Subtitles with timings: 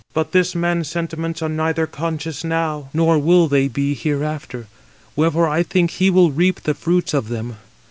[0.15, 4.65] But this man's sentiments are neither constant now, nor will they be hereafter;
[5.15, 7.57] wherefore I think he will reap the fruits [of them].